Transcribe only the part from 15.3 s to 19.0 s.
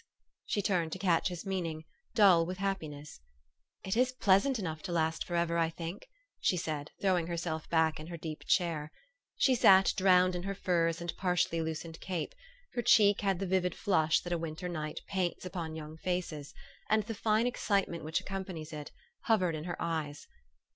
upon young faces, and the fine excitement which accompanies it,